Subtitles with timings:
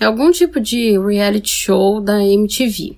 [0.00, 2.96] É algum tipo de reality show da MTV.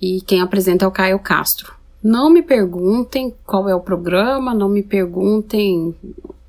[0.00, 1.74] E quem apresenta é o Caio Castro.
[2.02, 5.94] Não me perguntem qual é o programa, não me perguntem.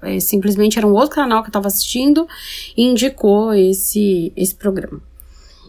[0.01, 2.27] É, simplesmente era um outro canal que eu estava assistindo
[2.75, 5.01] e indicou esse, esse programa.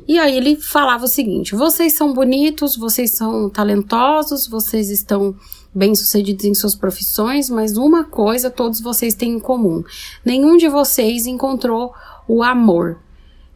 [0.08, 5.34] E aí ele falava o seguinte: vocês são bonitos, vocês são talentosos, vocês estão
[5.74, 9.82] bem-sucedidos em suas profissões, mas uma coisa todos vocês têm em comum:
[10.24, 11.92] nenhum de vocês encontrou
[12.28, 13.00] o amor.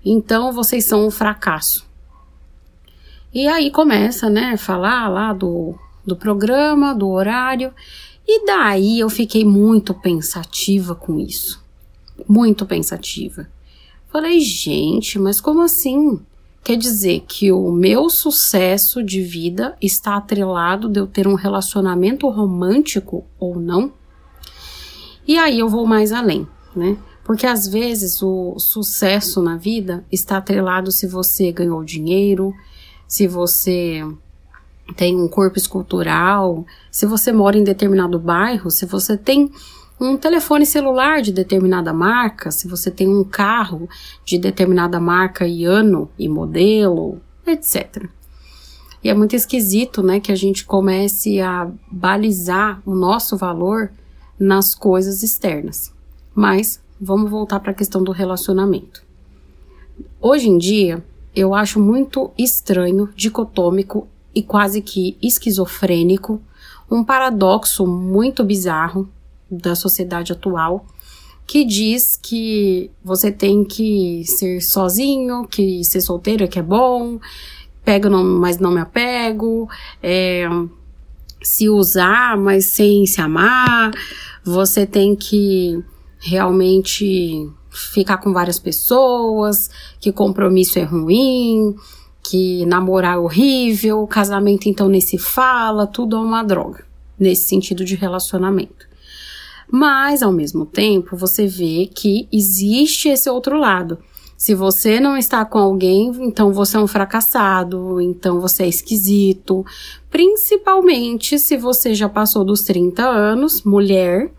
[0.05, 1.88] Então vocês são um fracasso.
[3.32, 7.72] E aí começa, né, falar lá do, do programa, do horário,
[8.27, 11.62] e daí eu fiquei muito pensativa com isso.
[12.28, 13.48] Muito pensativa.
[14.08, 16.20] Falei, gente, mas como assim?
[16.62, 22.28] Quer dizer que o meu sucesso de vida está atrelado de eu ter um relacionamento
[22.28, 23.92] romântico ou não?
[25.27, 26.98] E aí eu vou mais além, né?
[27.25, 32.53] Porque às vezes o sucesso na vida está atrelado se você ganhou dinheiro,
[33.06, 34.03] se você
[34.97, 39.50] tem um corpo escultural, se você mora em determinado bairro, se você tem
[40.01, 43.87] um telefone celular de determinada marca, se você tem um carro
[44.25, 48.09] de determinada marca e ano e modelo, etc.
[49.05, 53.93] E é muito esquisito, né, que a gente comece a balizar o nosso valor
[54.39, 55.93] nas coisas externas.
[56.34, 59.03] Mas vamos voltar para a questão do relacionamento.
[60.19, 61.05] Hoje em dia,
[61.37, 66.41] eu acho muito estranho, dicotômico e quase que esquizofrênico,
[66.91, 69.09] um paradoxo muito bizarro
[69.50, 70.87] da sociedade atual
[71.50, 77.19] que diz que você tem que ser sozinho, que ser solteiro é que é bom,
[77.84, 79.69] pego não, mas não me apego,
[80.00, 80.49] é,
[81.43, 83.91] se usar, mas sem se amar,
[84.44, 85.83] você tem que
[86.21, 91.75] realmente ficar com várias pessoas, que compromisso é ruim,
[92.22, 96.84] que namorar é horrível, casamento então nem se fala, tudo é uma droga,
[97.19, 98.90] nesse sentido de relacionamento.
[99.70, 103.98] Mas, ao mesmo tempo, você vê que existe esse outro lado.
[104.36, 109.64] Se você não está com alguém, então você é um fracassado, então você é esquisito.
[110.10, 114.32] Principalmente se você já passou dos 30 anos, mulher,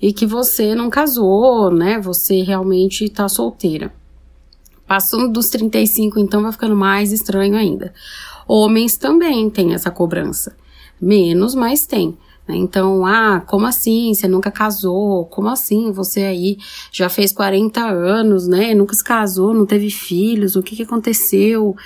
[0.00, 2.00] e que você não casou, né?
[2.00, 3.94] Você realmente está solteira.
[4.86, 7.94] Passando dos 35, então vai ficando mais estranho ainda.
[8.48, 10.56] Homens também têm essa cobrança.
[11.00, 12.16] Menos, mas tem.
[12.46, 12.56] Né?
[12.56, 14.12] Então, ah, como assim?
[14.14, 15.26] Você nunca casou?
[15.26, 15.92] Como assim?
[15.92, 16.58] Você aí
[16.90, 18.74] já fez 40 anos, né?
[18.74, 21.76] Nunca se casou, não teve filhos, o que, que aconteceu?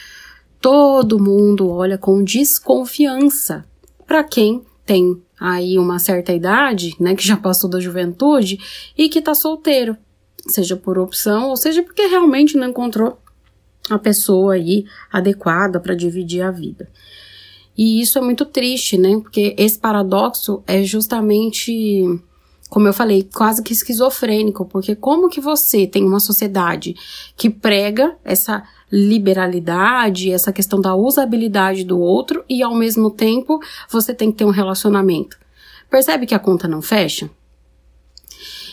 [0.61, 3.65] Todo mundo olha com desconfiança
[4.07, 8.59] para quem tem aí uma certa idade, né, que já passou da juventude
[8.97, 9.97] e que tá solteiro,
[10.49, 13.19] seja por opção ou seja porque realmente não encontrou
[13.91, 16.89] a pessoa aí adequada para dividir a vida.
[17.77, 19.21] E isso é muito triste, né?
[19.21, 22.03] Porque esse paradoxo é justamente,
[22.71, 26.95] como eu falei, quase que esquizofrênico, porque como que você tem uma sociedade
[27.37, 33.61] que prega essa liberalidade, essa questão da usabilidade do outro e ao mesmo tempo
[33.91, 35.37] você tem que ter um relacionamento.
[35.91, 37.29] Percebe que a conta não fecha?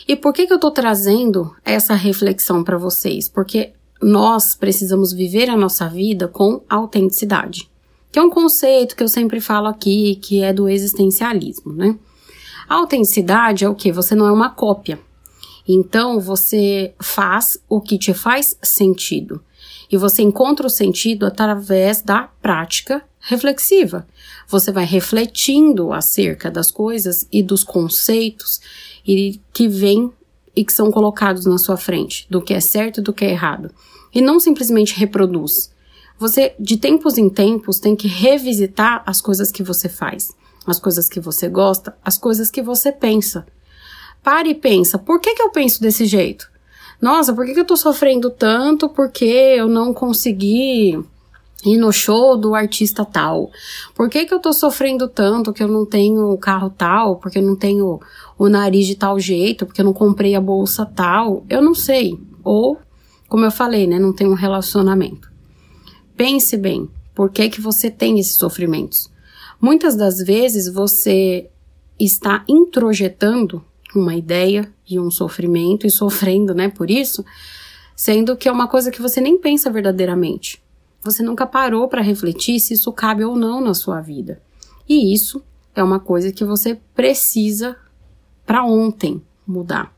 [0.06, 3.28] E por que que eu tô trazendo essa reflexão para vocês?
[3.28, 7.73] Porque nós precisamos viver a nossa vida com autenticidade
[8.14, 11.98] que é um conceito que eu sempre falo aqui, que é do existencialismo, né?
[12.68, 13.90] A autenticidade é o que?
[13.90, 15.00] Você não é uma cópia.
[15.66, 19.42] Então você faz o que te faz sentido.
[19.90, 24.06] E você encontra o sentido através da prática reflexiva.
[24.46, 28.60] Você vai refletindo acerca das coisas e dos conceitos
[29.04, 30.12] e que vêm
[30.54, 33.30] e que são colocados na sua frente, do que é certo e do que é
[33.30, 33.72] errado.
[34.14, 35.73] E não simplesmente reproduz,
[36.18, 40.34] você, de tempos em tempos, tem que revisitar as coisas que você faz,
[40.66, 43.46] as coisas que você gosta, as coisas que você pensa.
[44.22, 46.50] Pare e pensa, por que, que eu penso desse jeito?
[47.00, 50.98] Nossa, por que, que eu tô sofrendo tanto porque eu não consegui
[51.64, 53.50] ir no show do artista tal?
[53.94, 57.16] Por que, que eu tô sofrendo tanto que eu não tenho o carro tal?
[57.16, 58.00] Porque eu não tenho
[58.38, 59.66] o nariz de tal jeito?
[59.66, 61.44] Porque eu não comprei a bolsa tal?
[61.50, 62.18] Eu não sei.
[62.42, 62.78] ou,
[63.28, 65.33] como eu falei, né, não tem um relacionamento.
[66.16, 69.10] Pense bem, por que que você tem esses sofrimentos?
[69.60, 71.48] Muitas das vezes você
[71.98, 73.64] está introjetando
[73.94, 77.24] uma ideia e um sofrimento e sofrendo, né, por isso,
[77.96, 80.62] sendo que é uma coisa que você nem pensa verdadeiramente.
[81.02, 84.42] Você nunca parou para refletir se isso cabe ou não na sua vida.
[84.88, 85.42] E isso
[85.74, 87.76] é uma coisa que você precisa
[88.46, 89.93] para ontem mudar.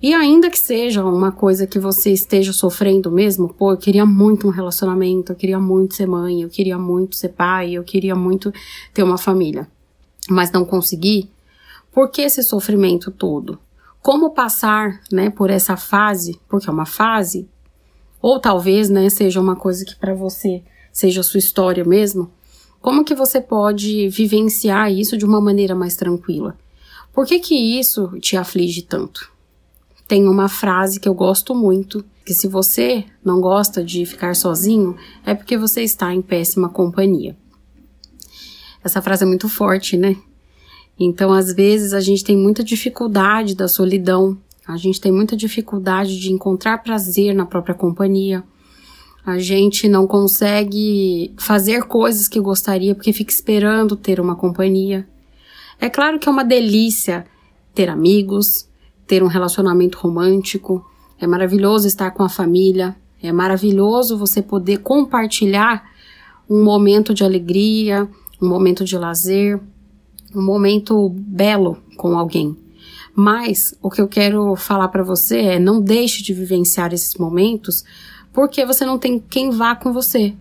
[0.00, 4.46] E ainda que seja uma coisa que você esteja sofrendo mesmo, pô, eu queria muito
[4.46, 8.52] um relacionamento, eu queria muito ser mãe, eu queria muito ser pai, eu queria muito
[8.94, 9.66] ter uma família,
[10.30, 11.28] mas não consegui.
[11.92, 13.58] Por que esse sofrimento todo?
[14.00, 17.48] Como passar, né, por essa fase, porque é uma fase,
[18.22, 20.62] ou talvez, né, seja uma coisa que para você
[20.92, 22.30] seja a sua história mesmo,
[22.80, 26.56] como que você pode vivenciar isso de uma maneira mais tranquila?
[27.12, 29.36] Por que que isso te aflige tanto?
[30.08, 34.96] Tem uma frase que eu gosto muito, que se você não gosta de ficar sozinho,
[35.24, 37.36] é porque você está em péssima companhia.
[38.82, 40.16] Essa frase é muito forte, né?
[40.98, 46.18] Então, às vezes, a gente tem muita dificuldade da solidão, a gente tem muita dificuldade
[46.18, 48.42] de encontrar prazer na própria companhia.
[49.24, 55.06] A gente não consegue fazer coisas que gostaria porque fica esperando ter uma companhia.
[55.80, 57.26] É claro que é uma delícia
[57.74, 58.67] ter amigos,
[59.08, 60.84] ter um relacionamento romântico,
[61.18, 65.90] é maravilhoso estar com a família, é maravilhoso você poder compartilhar
[66.48, 68.08] um momento de alegria,
[68.40, 69.58] um momento de lazer,
[70.34, 72.56] um momento belo com alguém.
[73.14, 77.84] Mas o que eu quero falar para você é não deixe de vivenciar esses momentos
[78.32, 80.34] porque você não tem quem vá com você.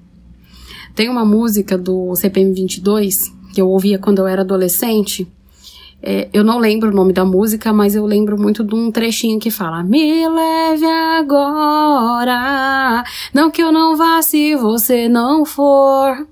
[0.93, 5.27] Tem uma música do CPM 22 que eu ouvia quando eu era adolescente.
[6.01, 9.39] É, eu não lembro o nome da música, mas eu lembro muito de um trechinho
[9.39, 10.85] que fala: Me leve
[11.19, 13.03] agora,
[13.33, 16.27] não que eu não vá se você não for.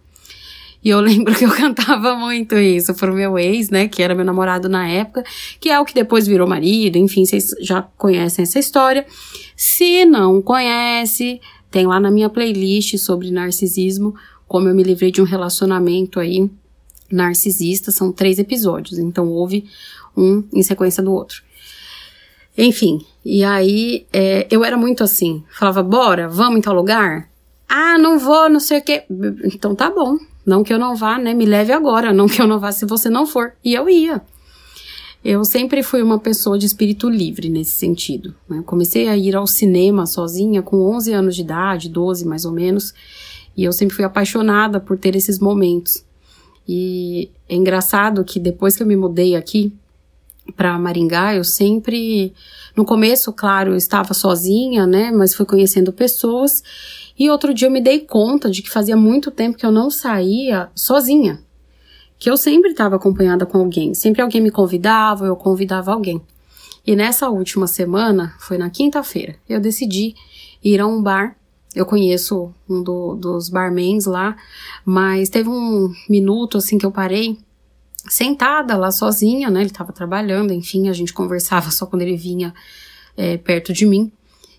[0.83, 4.23] E eu lembro que eu cantava muito isso pro meu ex, né, que era meu
[4.23, 5.23] namorado na época,
[5.59, 9.06] que é o que depois virou marido, enfim, vocês já conhecem essa história.
[9.56, 11.41] Se não conhece,
[11.71, 14.13] tem lá na minha playlist sobre narcisismo,
[14.47, 16.51] como eu me livrei de um relacionamento aí
[17.12, 19.66] narcisista, são três episódios, então houve
[20.16, 21.44] um em sequência do outro.
[22.57, 27.30] Enfim, e aí é, eu era muito assim, falava, bora, vamos em tal lugar?
[27.68, 29.04] Ah, não vou, não sei o quê.
[29.44, 31.34] Então tá bom, não que eu não vá, né?
[31.34, 33.54] Me leve agora, não que eu não vá se você não for.
[33.63, 34.22] E eu ia.
[35.24, 38.36] Eu sempre fui uma pessoa de espírito livre nesse sentido.
[38.48, 38.62] Né?
[38.63, 42.94] Comecei a ir ao cinema sozinha com 11 anos de idade, 12 mais ou menos,
[43.58, 46.06] e eu sempre fui apaixonada por ter esses momentos.
[46.67, 49.73] E é engraçado que depois que eu me mudei aqui
[50.56, 52.33] para Maringá, eu sempre,
[52.75, 55.12] no começo, claro, eu estava sozinha, né?
[55.12, 56.63] Mas fui conhecendo pessoas
[57.17, 59.89] e outro dia eu me dei conta de que fazia muito tempo que eu não
[59.89, 61.41] saía sozinha.
[62.19, 63.94] Que eu sempre estava acompanhada com alguém.
[63.94, 66.21] Sempre alguém me convidava, eu convidava alguém.
[66.85, 70.13] E nessa última semana, foi na quinta-feira, eu decidi
[70.63, 71.35] ir a um bar.
[71.75, 74.36] Eu conheço um do, dos barmans lá,
[74.86, 77.38] mas teve um minuto assim que eu parei
[78.07, 79.62] sentada lá sozinha, né?
[79.62, 82.54] Ele estava trabalhando, enfim, a gente conversava só quando ele vinha
[83.18, 84.12] é, perto de mim.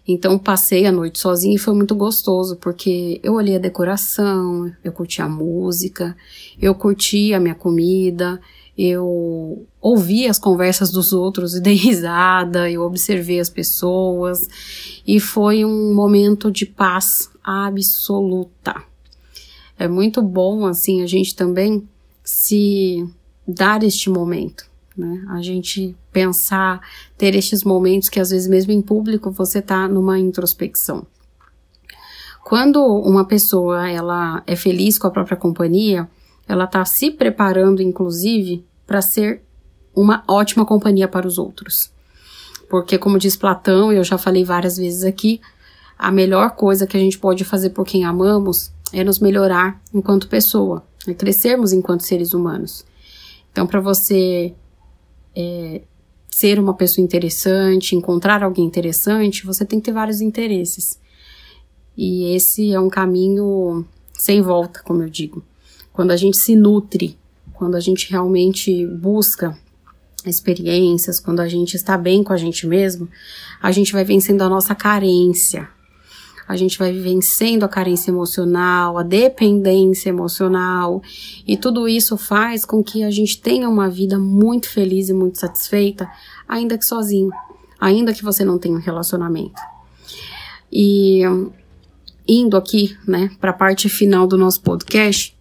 [0.08, 4.92] Então passei a noite sozinha e foi muito gostoso, porque eu olhei a decoração, eu
[4.92, 6.16] curti a música,
[6.61, 8.40] eu curti a minha comida,
[8.76, 14.49] eu ouvi as conversas dos outros e dei risada, eu observei as pessoas
[15.06, 18.83] e foi um momento de paz absoluta.
[19.78, 21.87] É muito bom assim a gente também
[22.25, 23.06] se
[23.47, 24.66] dar este momento
[24.97, 25.25] né?
[25.28, 26.80] A gente pensar,
[27.18, 31.06] ter estes momentos que às vezes mesmo em público você tá numa introspecção.
[32.45, 36.09] Quando uma pessoa ela é feliz com a própria companhia,
[36.49, 39.43] ela tá se preparando inclusive para ser
[39.95, 41.90] uma ótima companhia para os outros.
[42.69, 45.40] Porque como diz Platão, e eu já falei várias vezes aqui,
[45.99, 50.28] a melhor coisa que a gente pode fazer por quem amamos é nos melhorar enquanto
[50.28, 52.85] pessoa, é crescermos enquanto seres humanos.
[53.50, 54.55] Então, para você
[55.35, 55.81] é,
[56.31, 61.00] ser uma pessoa interessante, encontrar alguém interessante, você tem que ter vários interesses.
[61.97, 65.43] E esse é um caminho sem volta, como eu digo.
[65.95, 67.19] Quando a gente se nutre,
[67.56, 69.56] quando a gente realmente busca
[70.26, 73.08] experiências, quando a gente está bem com a gente mesmo,
[73.62, 75.68] a gente vai vencendo a nossa carência,
[76.48, 81.02] a gente vai vencendo a carência emocional, a dependência emocional,
[81.46, 85.38] e tudo isso faz com que a gente tenha uma vida muito feliz e muito
[85.38, 86.08] satisfeita,
[86.48, 87.30] ainda que sozinho,
[87.80, 89.60] ainda que você não tenha um relacionamento.
[90.70, 91.22] E
[92.28, 95.36] indo aqui, né, para a parte final do nosso podcast,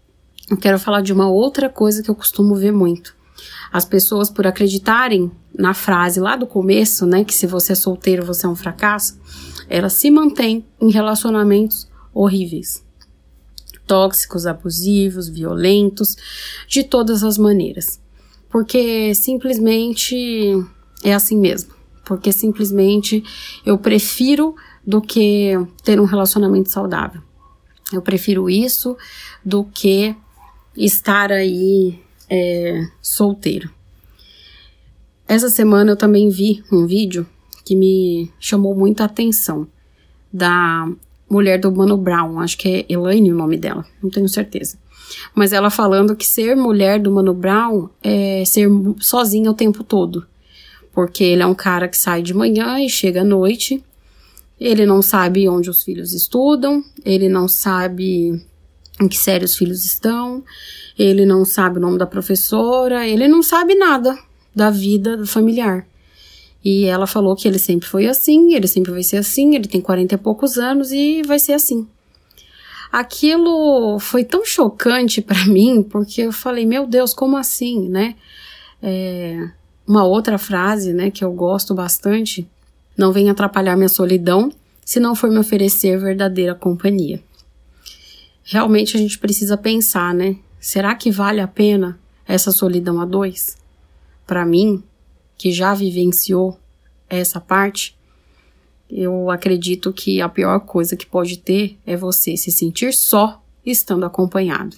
[0.49, 3.15] eu quero falar de uma outra coisa que eu costumo ver muito.
[3.71, 8.25] As pessoas, por acreditarem na frase lá do começo, né, que se você é solteiro
[8.25, 9.19] você é um fracasso,
[9.69, 12.85] elas se mantêm em relacionamentos horríveis,
[13.87, 16.15] tóxicos, abusivos, violentos,
[16.67, 17.99] de todas as maneiras.
[18.49, 20.15] Porque simplesmente
[21.03, 21.73] é assim mesmo.
[22.05, 23.23] Porque simplesmente
[23.65, 27.21] eu prefiro do que ter um relacionamento saudável.
[27.91, 28.95] Eu prefiro isso
[29.43, 30.15] do que
[30.75, 33.69] estar aí é, solteiro.
[35.27, 37.25] Essa semana eu também vi um vídeo
[37.63, 39.67] que me chamou muita atenção
[40.31, 40.87] da
[41.29, 44.77] mulher do Mano Brown, acho que é Elaine o nome dela, não tenho certeza.
[45.33, 48.67] Mas ela falando que ser mulher do Mano Brown é ser
[48.99, 50.25] sozinha o tempo todo.
[50.93, 53.83] Porque ele é um cara que sai de manhã e chega à noite.
[54.59, 58.41] Ele não sabe onde os filhos estudam, ele não sabe
[58.99, 60.43] em que série os filhos estão,
[60.97, 64.17] ele não sabe o nome da professora, ele não sabe nada
[64.55, 65.85] da vida familiar.
[66.63, 69.81] E ela falou que ele sempre foi assim, ele sempre vai ser assim, ele tem
[69.81, 71.87] 40 e poucos anos e vai ser assim.
[72.91, 78.15] Aquilo foi tão chocante para mim, porque eu falei, meu Deus, como assim, né?
[78.81, 79.49] É,
[79.85, 82.47] uma outra frase, né, que eu gosto bastante,
[82.97, 84.51] não venha atrapalhar minha solidão,
[84.83, 87.21] se não for me oferecer verdadeira companhia
[88.45, 90.37] realmente a gente precisa pensar, né?
[90.59, 93.57] Será que vale a pena essa solidão a dois?
[94.25, 94.83] Para mim,
[95.37, 96.57] que já vivenciou
[97.09, 97.97] essa parte,
[98.89, 104.05] eu acredito que a pior coisa que pode ter é você se sentir só estando
[104.05, 104.77] acompanhado.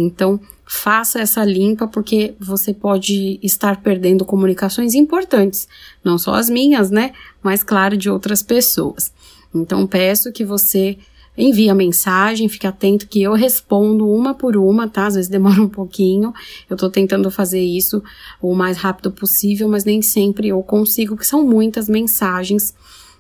[0.01, 5.67] Então, faça essa limpa porque você pode estar perdendo comunicações importantes,
[6.05, 7.13] não só as minhas, né,
[7.43, 9.13] mas claro de outras pessoas.
[9.55, 10.99] Então, peço que você
[11.37, 15.07] envie a mensagem, fique atento que eu respondo uma por uma, tá?
[15.07, 16.35] Às vezes demora um pouquinho.
[16.69, 18.03] Eu tô tentando fazer isso
[18.43, 22.75] o mais rápido possível, mas nem sempre eu consigo, que são muitas mensagens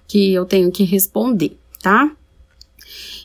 [0.06, 2.10] que eu tenho que responder, tá?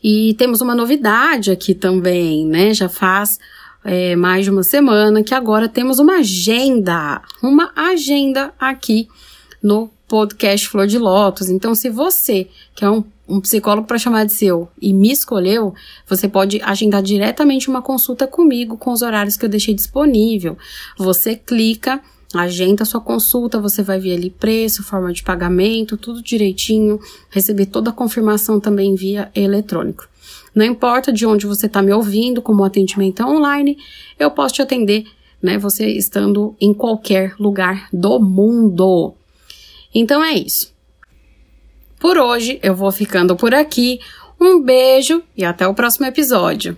[0.03, 2.73] E temos uma novidade aqui também, né?
[2.73, 3.39] Já faz
[3.83, 9.07] é, mais de uma semana que agora temos uma agenda, uma agenda aqui
[9.61, 11.49] no podcast Flor de Lótus.
[11.49, 15.73] Então, se você que é um, um psicólogo para chamar de seu e me escolheu,
[16.07, 20.57] você pode agendar diretamente uma consulta comigo com os horários que eu deixei disponível.
[20.97, 22.01] Você clica
[22.41, 26.99] agenda sua consulta, você vai ver ali preço, forma de pagamento, tudo direitinho,
[27.29, 30.07] receber toda a confirmação também via eletrônico.
[30.55, 33.77] Não importa de onde você está me ouvindo, como atendimento é online,
[34.19, 35.05] eu posso te atender,
[35.41, 35.57] né?
[35.57, 39.13] Você estando em qualquer lugar do mundo.
[39.93, 40.73] Então é isso.
[41.99, 43.99] Por hoje eu vou ficando por aqui.
[44.39, 46.77] Um beijo e até o próximo episódio.